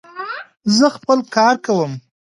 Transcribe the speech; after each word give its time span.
زه 0.77 0.85
خپل 0.97 1.19
کار 1.35 1.55
کوم. 1.65 1.91